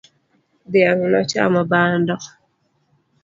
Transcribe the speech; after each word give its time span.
Dhiang' 0.71 1.05
nochamo 1.11 1.61
bando 1.71 2.15